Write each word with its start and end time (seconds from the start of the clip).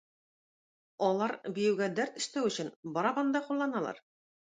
Алар 1.09 1.35
биюгә 1.59 1.91
дәрт 2.01 2.19
өстәү 2.25 2.51
өчен 2.53 2.75
барабан 2.99 3.33
да 3.39 3.47
кулланалар. 3.49 4.07